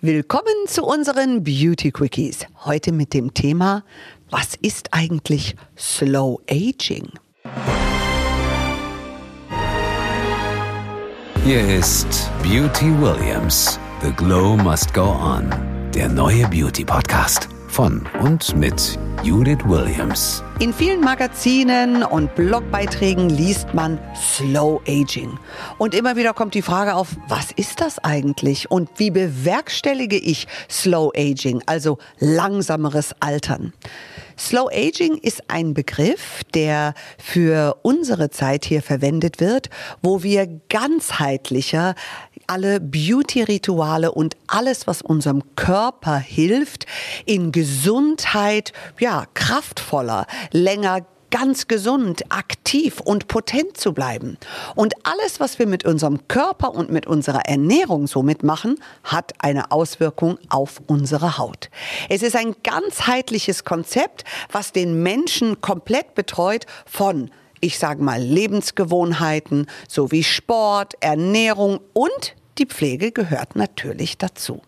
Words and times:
Willkommen 0.00 0.54
zu 0.68 0.84
unseren 0.84 1.42
Beauty 1.42 1.90
Quickies. 1.90 2.46
Heute 2.64 2.92
mit 2.92 3.14
dem 3.14 3.34
Thema, 3.34 3.82
was 4.30 4.54
ist 4.62 4.94
eigentlich 4.94 5.56
Slow 5.76 6.40
Aging? 6.48 7.10
Hier 11.44 11.76
ist 11.76 12.30
Beauty 12.44 12.92
Williams. 13.00 13.80
The 14.00 14.12
Glow 14.12 14.56
Must 14.56 14.94
Go 14.94 15.02
On. 15.02 15.52
Der 15.92 16.08
neue 16.08 16.46
Beauty 16.46 16.84
Podcast 16.84 17.48
von 17.78 18.04
und 18.24 18.56
mit 18.56 18.98
Judith 19.22 19.60
Williams. 19.64 20.42
In 20.58 20.72
vielen 20.72 21.00
Magazinen 21.00 22.02
und 22.02 22.34
Blogbeiträgen 22.34 23.30
liest 23.30 23.72
man 23.72 24.00
Slow 24.16 24.80
Aging. 24.88 25.38
Und 25.78 25.94
immer 25.94 26.16
wieder 26.16 26.34
kommt 26.34 26.54
die 26.54 26.62
Frage 26.62 26.96
auf, 26.96 27.14
was 27.28 27.52
ist 27.52 27.80
das 27.80 28.00
eigentlich 28.00 28.68
und 28.68 28.90
wie 28.96 29.12
bewerkstellige 29.12 30.16
ich 30.16 30.48
Slow 30.68 31.12
Aging, 31.16 31.62
also 31.66 31.98
langsameres 32.18 33.14
Altern? 33.20 33.72
Slow 34.36 34.68
Aging 34.72 35.18
ist 35.18 35.42
ein 35.48 35.74
Begriff, 35.74 36.42
der 36.54 36.94
für 37.18 37.76
unsere 37.82 38.30
Zeit 38.30 38.64
hier 38.64 38.82
verwendet 38.82 39.40
wird, 39.40 39.68
wo 40.00 40.22
wir 40.22 40.46
ganzheitlicher 40.68 41.96
alle 42.48 42.80
Beauty-Rituale 42.80 44.10
und 44.10 44.36
alles, 44.46 44.86
was 44.86 45.02
unserem 45.02 45.42
Körper 45.54 46.18
hilft, 46.18 46.86
in 47.24 47.52
Gesundheit, 47.52 48.72
ja, 48.98 49.26
kraftvoller, 49.34 50.26
länger 50.50 51.06
ganz 51.30 51.68
gesund, 51.68 52.22
aktiv 52.30 53.00
und 53.00 53.28
potent 53.28 53.76
zu 53.76 53.92
bleiben. 53.92 54.38
Und 54.74 54.94
alles, 55.04 55.40
was 55.40 55.58
wir 55.58 55.66
mit 55.66 55.84
unserem 55.84 56.26
Körper 56.28 56.74
und 56.74 56.90
mit 56.90 57.06
unserer 57.06 57.40
Ernährung 57.46 58.06
somit 58.06 58.42
machen, 58.42 58.80
hat 59.04 59.32
eine 59.38 59.70
Auswirkung 59.70 60.38
auf 60.48 60.80
unsere 60.86 61.38
Haut. 61.38 61.70
Es 62.08 62.22
ist 62.22 62.34
ein 62.34 62.56
ganzheitliches 62.62 63.64
Konzept, 63.64 64.24
was 64.50 64.72
den 64.72 65.02
Menschen 65.02 65.60
komplett 65.60 66.14
betreut 66.14 66.66
von 66.86 67.30
ich 67.60 67.78
sage 67.78 68.02
mal, 68.02 68.20
Lebensgewohnheiten 68.22 69.66
sowie 69.88 70.22
Sport, 70.22 70.94
Ernährung 71.00 71.80
und 71.92 72.36
die 72.58 72.66
Pflege 72.66 73.12
gehört 73.12 73.56
natürlich 73.56 74.18
dazu. 74.18 74.62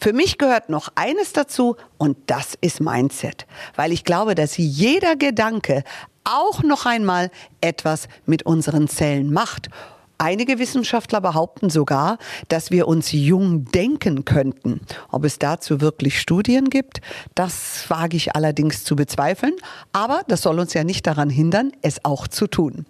Für 0.00 0.12
mich 0.12 0.38
gehört 0.38 0.68
noch 0.68 0.88
eines 0.94 1.32
dazu 1.32 1.76
und 1.98 2.16
das 2.26 2.56
ist 2.60 2.80
Mindset, 2.80 3.46
weil 3.76 3.92
ich 3.92 4.04
glaube, 4.04 4.34
dass 4.34 4.56
jeder 4.56 5.16
Gedanke 5.16 5.84
auch 6.24 6.62
noch 6.62 6.86
einmal 6.86 7.30
etwas 7.60 8.08
mit 8.26 8.46
unseren 8.46 8.88
Zellen 8.88 9.32
macht 9.32 9.68
Einige 10.16 10.60
Wissenschaftler 10.60 11.20
behaupten 11.20 11.70
sogar, 11.70 12.18
dass 12.48 12.70
wir 12.70 12.86
uns 12.86 13.10
jung 13.10 13.64
denken 13.64 14.24
könnten. 14.24 14.80
Ob 15.10 15.24
es 15.24 15.40
dazu 15.40 15.80
wirklich 15.80 16.20
Studien 16.20 16.70
gibt, 16.70 17.00
das 17.34 17.84
wage 17.90 18.16
ich 18.16 18.36
allerdings 18.36 18.84
zu 18.84 18.94
bezweifeln. 18.94 19.54
Aber 19.92 20.22
das 20.28 20.42
soll 20.42 20.60
uns 20.60 20.72
ja 20.72 20.84
nicht 20.84 21.06
daran 21.08 21.30
hindern, 21.30 21.72
es 21.82 22.04
auch 22.04 22.28
zu 22.28 22.46
tun. 22.46 22.86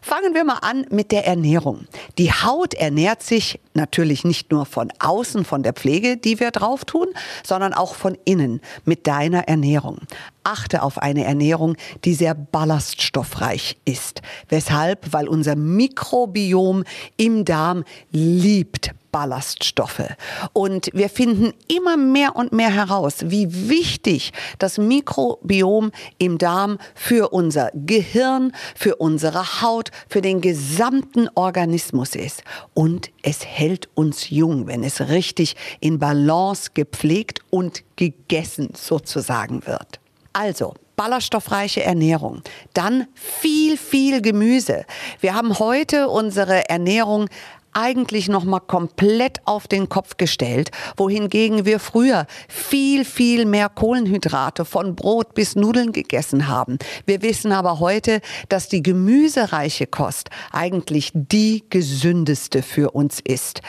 Fangen 0.00 0.34
wir 0.34 0.44
mal 0.44 0.58
an 0.62 0.86
mit 0.90 1.12
der 1.12 1.26
Ernährung. 1.26 1.86
Die 2.18 2.32
Haut 2.32 2.74
ernährt 2.74 3.22
sich 3.22 3.60
natürlich 3.74 4.24
nicht 4.24 4.50
nur 4.50 4.66
von 4.66 4.92
außen, 4.98 5.44
von 5.44 5.62
der 5.62 5.72
Pflege, 5.72 6.16
die 6.16 6.40
wir 6.40 6.50
drauf 6.50 6.84
tun, 6.84 7.08
sondern 7.42 7.72
auch 7.72 7.94
von 7.94 8.18
innen 8.24 8.60
mit 8.84 9.06
deiner 9.06 9.48
Ernährung. 9.48 9.98
Achte 10.44 10.82
auf 10.82 10.98
eine 10.98 11.24
Ernährung, 11.24 11.76
die 12.04 12.14
sehr 12.14 12.34
ballaststoffreich 12.34 13.78
ist. 13.84 14.22
Weshalb? 14.48 15.12
Weil 15.12 15.28
unser 15.28 15.56
Mikrobiom 15.56 16.84
im 17.16 17.44
Darm 17.44 17.84
liebt 18.10 18.92
Ballaststoffe. 19.12 20.16
Und 20.54 20.90
wir 20.94 21.10
finden 21.10 21.52
immer 21.68 21.96
mehr 21.96 22.34
und 22.34 22.52
mehr 22.52 22.72
heraus, 22.72 23.16
wie 23.26 23.68
wichtig 23.68 24.32
das 24.58 24.78
Mikrobiom 24.78 25.92
im 26.18 26.38
Darm 26.38 26.78
für 26.94 27.28
unser 27.28 27.70
Gehirn, 27.74 28.52
für 28.74 28.96
unsere 28.96 29.60
Haut, 29.60 29.90
für 30.08 30.22
den 30.22 30.40
gesamten 30.40 31.28
Organismus 31.34 32.16
ist. 32.16 32.42
Und 32.72 33.10
es 33.22 33.44
hält 33.44 33.88
uns 33.94 34.30
jung, 34.30 34.66
wenn 34.66 34.82
es 34.82 35.08
richtig 35.08 35.56
in 35.80 35.98
Balance 35.98 36.70
gepflegt 36.72 37.40
und 37.50 37.84
gegessen 37.96 38.70
sozusagen 38.74 39.66
wird. 39.66 40.00
Also, 40.32 40.74
ballaststoffreiche 40.96 41.82
Ernährung. 41.82 42.42
Dann 42.74 43.06
viel, 43.14 43.76
viel 43.76 44.22
Gemüse. 44.22 44.84
Wir 45.20 45.34
haben 45.34 45.58
heute 45.58 46.08
unsere 46.08 46.68
Ernährung 46.68 47.28
eigentlich 47.72 48.28
noch 48.28 48.44
mal 48.44 48.60
komplett 48.60 49.38
auf 49.46 49.66
den 49.66 49.88
Kopf 49.88 50.16
gestellt, 50.16 50.70
wohingegen 50.96 51.64
wir 51.64 51.80
früher 51.80 52.26
viel 52.48 53.04
viel 53.04 53.46
mehr 53.46 53.68
Kohlenhydrate 53.68 54.64
von 54.64 54.94
Brot 54.94 55.34
bis 55.34 55.56
Nudeln 55.56 55.92
gegessen 55.92 56.48
haben. 56.48 56.78
Wir 57.06 57.22
wissen 57.22 57.52
aber 57.52 57.80
heute, 57.80 58.20
dass 58.48 58.68
die 58.68 58.82
gemüsereiche 58.82 59.86
Kost 59.86 60.30
eigentlich 60.52 61.12
die 61.14 61.64
gesündeste 61.70 62.62
für 62.62 62.90
uns 62.90 63.20
ist. 63.20 63.62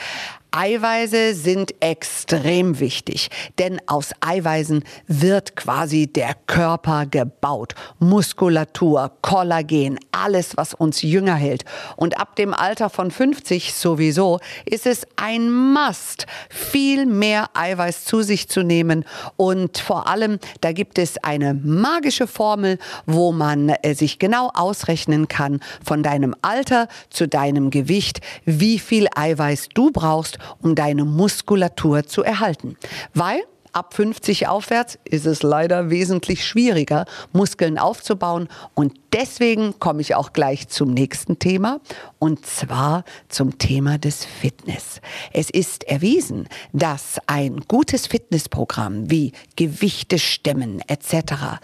Eiweiße 0.56 1.34
sind 1.34 1.74
extrem 1.80 2.78
wichtig, 2.78 3.28
denn 3.58 3.80
aus 3.86 4.12
Eiweißen 4.20 4.84
wird 5.08 5.56
quasi 5.56 6.06
der 6.06 6.34
Körper 6.46 7.06
gebaut. 7.06 7.74
Muskulatur, 7.98 9.10
Kollagen, 9.20 9.98
alles, 10.12 10.56
was 10.56 10.72
uns 10.72 11.02
jünger 11.02 11.34
hält. 11.34 11.64
Und 11.96 12.20
ab 12.20 12.36
dem 12.36 12.54
Alter 12.54 12.88
von 12.88 13.10
50 13.10 13.74
sowieso 13.74 14.38
ist 14.64 14.86
es 14.86 15.04
ein 15.16 15.50
Must, 15.50 16.26
viel 16.48 17.04
mehr 17.06 17.50
Eiweiß 17.54 18.04
zu 18.04 18.22
sich 18.22 18.48
zu 18.48 18.62
nehmen. 18.62 19.04
Und 19.36 19.78
vor 19.78 20.06
allem, 20.06 20.38
da 20.60 20.70
gibt 20.70 21.00
es 21.00 21.18
eine 21.18 21.54
magische 21.54 22.28
Formel, 22.28 22.78
wo 23.06 23.32
man 23.32 23.70
äh, 23.70 23.94
sich 23.94 24.20
genau 24.20 24.52
ausrechnen 24.54 25.26
kann 25.26 25.58
von 25.84 26.04
deinem 26.04 26.36
Alter 26.42 26.86
zu 27.10 27.26
deinem 27.26 27.70
Gewicht, 27.70 28.20
wie 28.44 28.78
viel 28.78 29.08
Eiweiß 29.16 29.70
du 29.74 29.90
brauchst, 29.90 30.38
um 30.62 30.74
deine 30.74 31.04
Muskulatur 31.04 32.04
zu 32.04 32.22
erhalten. 32.22 32.76
Weil 33.12 33.42
ab 33.74 33.94
50 33.94 34.46
aufwärts 34.48 34.98
ist 35.04 35.26
es 35.26 35.42
leider 35.42 35.90
wesentlich 35.90 36.46
schwieriger, 36.46 37.04
Muskeln 37.32 37.78
aufzubauen. 37.78 38.48
Und 38.74 38.94
deswegen 39.12 39.78
komme 39.78 40.00
ich 40.00 40.14
auch 40.14 40.32
gleich 40.32 40.68
zum 40.68 40.92
nächsten 40.92 41.38
Thema, 41.38 41.80
und 42.18 42.46
zwar 42.46 43.04
zum 43.28 43.58
Thema 43.58 43.98
des 43.98 44.24
Fitness. 44.24 45.00
Es 45.32 45.50
ist 45.50 45.84
erwiesen, 45.84 46.48
dass 46.72 47.18
ein 47.26 47.60
gutes 47.68 48.06
Fitnessprogramm 48.06 49.10
wie 49.10 49.32
Gewichte 49.56 50.18
stemmen 50.18 50.80
etc 50.86 51.58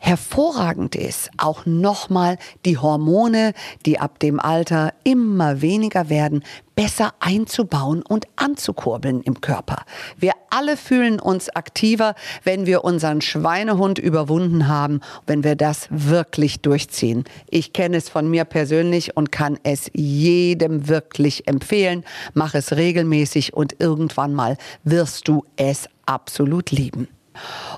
hervorragend 0.00 0.96
ist, 0.96 1.30
auch 1.36 1.66
nochmal 1.66 2.38
die 2.64 2.78
Hormone, 2.78 3.52
die 3.84 4.00
ab 4.00 4.18
dem 4.18 4.40
Alter 4.40 4.94
immer 5.04 5.60
weniger 5.60 6.08
werden, 6.08 6.42
besser 6.74 7.12
einzubauen 7.20 8.02
und 8.02 8.26
anzukurbeln 8.36 9.20
im 9.20 9.42
Körper. 9.42 9.84
Wir 10.16 10.32
alle 10.48 10.78
fühlen 10.78 11.20
uns 11.20 11.50
aktiver, 11.50 12.14
wenn 12.42 12.64
wir 12.64 12.82
unseren 12.82 13.20
Schweinehund 13.20 13.98
überwunden 13.98 14.66
haben, 14.66 15.00
wenn 15.26 15.44
wir 15.44 15.54
das 15.54 15.88
wirklich 15.90 16.62
durchziehen. 16.62 17.24
Ich 17.50 17.74
kenne 17.74 17.98
es 17.98 18.08
von 18.08 18.30
mir 18.30 18.46
persönlich 18.46 19.14
und 19.18 19.30
kann 19.30 19.58
es 19.62 19.90
jedem 19.92 20.88
wirklich 20.88 21.46
empfehlen. 21.46 22.04
Mach 22.32 22.54
es 22.54 22.72
regelmäßig 22.72 23.52
und 23.52 23.76
irgendwann 23.78 24.32
mal 24.32 24.56
wirst 24.82 25.28
du 25.28 25.44
es 25.56 25.86
absolut 26.06 26.70
lieben. 26.70 27.08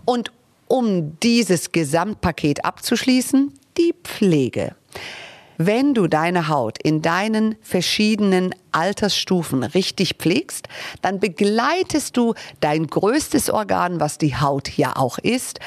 Und 0.04 0.30
um 0.72 1.20
dieses 1.20 1.70
Gesamtpaket 1.72 2.64
abzuschließen, 2.64 3.52
die 3.76 3.94
Pflege. 4.04 4.74
Wenn 5.58 5.92
du 5.92 6.06
deine 6.06 6.48
Haut 6.48 6.78
in 6.82 7.02
deinen 7.02 7.56
verschiedenen 7.60 8.54
Altersstufen 8.72 9.64
richtig 9.64 10.14
pflegst, 10.14 10.68
dann 11.02 11.20
begleitest 11.20 12.16
du 12.16 12.32
dein 12.60 12.86
größtes 12.86 13.50
Organ, 13.50 14.00
was 14.00 14.16
die 14.16 14.34
Haut 14.34 14.70
ja 14.78 14.96
auch 14.96 15.18
ist, 15.18 15.60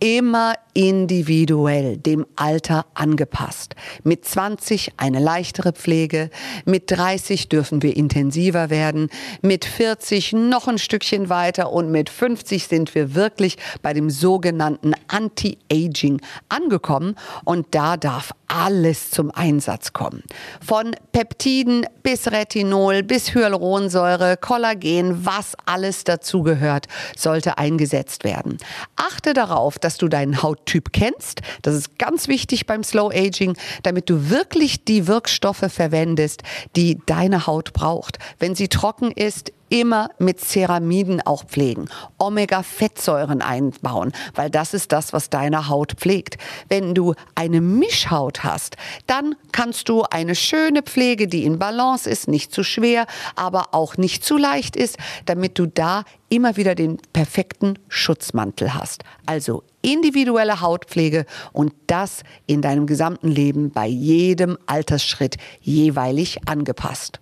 immer 0.00 0.52
individuell, 0.74 1.96
dem 1.96 2.26
Alter 2.36 2.86
angepasst. 2.94 3.74
Mit 4.04 4.24
20 4.24 4.92
eine 4.96 5.20
leichtere 5.20 5.72
Pflege, 5.72 6.30
mit 6.64 6.90
30 6.90 7.48
dürfen 7.48 7.82
wir 7.82 7.96
intensiver 7.96 8.70
werden, 8.70 9.08
mit 9.42 9.64
40 9.64 10.32
noch 10.32 10.68
ein 10.68 10.78
Stückchen 10.78 11.28
weiter 11.28 11.72
und 11.72 11.90
mit 11.90 12.08
50 12.08 12.66
sind 12.66 12.94
wir 12.94 13.14
wirklich 13.14 13.56
bei 13.82 13.92
dem 13.92 14.10
sogenannten 14.10 14.94
Anti-Aging 15.08 16.20
angekommen 16.48 17.16
und 17.44 17.66
da 17.72 17.96
darf 17.96 18.32
alles 18.52 19.10
zum 19.10 19.30
Einsatz 19.30 19.92
kommen. 19.92 20.22
Von 20.64 20.94
Peptiden 21.12 21.86
bis 22.02 22.30
Retinol, 22.30 23.02
bis 23.02 23.34
Hyaluronsäure, 23.34 24.36
Kollagen, 24.36 25.24
was 25.24 25.56
alles 25.64 26.04
dazugehört, 26.04 26.86
sollte 27.16 27.56
eingesetzt 27.56 28.24
werden. 28.24 28.58
Achte 28.96 29.32
darauf, 29.32 29.78
dass 29.78 29.96
du 29.96 30.08
deinen 30.08 30.42
Hauttyp 30.62 30.92
kennst. 30.92 31.42
Das 31.62 31.74
ist 31.74 31.98
ganz 31.98 32.28
wichtig 32.28 32.66
beim 32.66 32.82
Slow 32.82 33.12
Aging, 33.12 33.56
damit 33.82 34.08
du 34.08 34.30
wirklich 34.30 34.84
die 34.84 35.06
Wirkstoffe 35.06 35.64
verwendest, 35.68 36.42
die 36.76 36.98
deine 37.06 37.46
Haut 37.46 37.72
braucht. 37.72 38.18
Wenn 38.38 38.54
sie 38.54 38.68
trocken 38.68 39.10
ist, 39.10 39.52
immer 39.72 40.10
mit 40.18 40.38
Ceramiden 40.38 41.22
auch 41.22 41.44
pflegen. 41.44 41.88
Omega-Fettsäuren 42.18 43.40
einbauen, 43.40 44.12
weil 44.34 44.50
das 44.50 44.74
ist 44.74 44.92
das, 44.92 45.14
was 45.14 45.30
deine 45.30 45.70
Haut 45.70 45.94
pflegt. 45.96 46.36
Wenn 46.68 46.94
du 46.94 47.14
eine 47.34 47.62
Mischhaut 47.62 48.44
hast, 48.44 48.76
dann 49.06 49.34
kannst 49.50 49.88
du 49.88 50.02
eine 50.02 50.34
schöne 50.34 50.82
Pflege, 50.82 51.26
die 51.26 51.44
in 51.44 51.58
Balance 51.58 52.08
ist, 52.08 52.28
nicht 52.28 52.52
zu 52.52 52.64
schwer, 52.64 53.06
aber 53.34 53.68
auch 53.72 53.96
nicht 53.96 54.22
zu 54.26 54.36
leicht 54.36 54.76
ist, 54.76 54.98
damit 55.24 55.58
du 55.58 55.64
da 55.64 56.04
immer 56.28 56.58
wieder 56.58 56.74
den 56.74 56.98
perfekten 57.14 57.78
Schutzmantel 57.88 58.74
hast. 58.74 59.04
Also 59.24 59.62
individuelle 59.80 60.60
Hautpflege 60.60 61.24
und 61.54 61.72
das 61.86 62.24
in 62.46 62.60
deinem 62.60 62.86
gesamten 62.86 63.28
Leben 63.28 63.70
bei 63.70 63.86
jedem 63.86 64.58
Altersschritt 64.66 65.38
jeweilig 65.62 66.46
angepasst. 66.46 67.21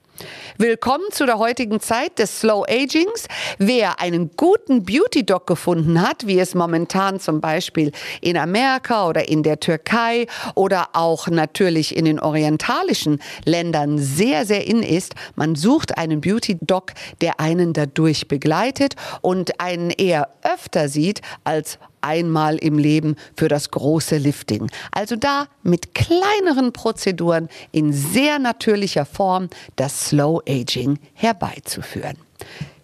Willkommen 0.58 1.04
zu 1.10 1.24
der 1.24 1.38
heutigen 1.38 1.80
Zeit 1.80 2.18
des 2.18 2.40
Slow 2.40 2.64
Agings. 2.68 3.26
Wer 3.58 4.00
einen 4.00 4.30
guten 4.36 4.84
Beauty 4.84 5.24
Doc 5.24 5.46
gefunden 5.46 6.02
hat, 6.02 6.26
wie 6.26 6.38
es 6.38 6.54
momentan 6.54 7.18
zum 7.18 7.40
Beispiel 7.40 7.92
in 8.20 8.36
Amerika 8.36 9.08
oder 9.08 9.28
in 9.28 9.42
der 9.42 9.60
Türkei 9.60 10.26
oder 10.54 10.88
auch 10.92 11.28
natürlich 11.28 11.96
in 11.96 12.04
den 12.04 12.20
orientalischen 12.20 13.22
Ländern 13.44 13.98
sehr, 13.98 14.44
sehr 14.44 14.66
in 14.66 14.82
ist, 14.82 15.14
man 15.34 15.54
sucht 15.54 15.96
einen 15.96 16.20
Beauty 16.20 16.58
Doc, 16.60 16.92
der 17.20 17.40
einen 17.40 17.72
dadurch 17.72 18.28
begleitet 18.28 18.96
und 19.22 19.60
einen 19.60 19.90
eher 19.90 20.28
öfter 20.42 20.88
sieht 20.88 21.22
als 21.44 21.78
einmal 22.00 22.56
im 22.56 22.78
Leben 22.78 23.16
für 23.36 23.48
das 23.48 23.70
große 23.70 24.16
Lifting. 24.18 24.70
Also 24.92 25.16
da 25.16 25.46
mit 25.62 25.94
kleineren 25.94 26.72
Prozeduren 26.72 27.48
in 27.72 27.92
sehr 27.92 28.38
natürlicher 28.38 29.04
Form 29.04 29.48
das 29.76 30.08
Slow 30.08 30.40
Aging 30.48 30.98
herbeizuführen. 31.14 32.16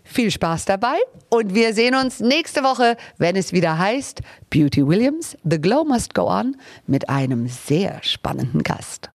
Viel 0.04 0.30
Spaß 0.30 0.64
dabei 0.64 0.96
und 1.28 1.54
wir 1.54 1.74
sehen 1.74 1.94
uns 1.94 2.20
nächste 2.20 2.62
Woche, 2.62 2.96
wenn 3.18 3.36
es 3.36 3.52
wieder 3.52 3.76
heißt 3.76 4.20
Beauty 4.50 4.86
Williams, 4.86 5.36
The 5.44 5.60
Glow 5.60 5.84
Must 5.84 6.14
Go 6.14 6.28
On 6.30 6.56
mit 6.86 7.08
einem 7.08 7.48
sehr 7.48 7.98
spannenden 8.02 8.62
Gast. 8.62 9.10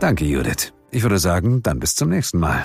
Danke, 0.00 0.24
Judith. 0.24 0.72
Ich 0.90 1.02
würde 1.02 1.18
sagen, 1.18 1.62
dann 1.62 1.78
bis 1.78 1.94
zum 1.94 2.10
nächsten 2.10 2.38
Mal. 2.38 2.64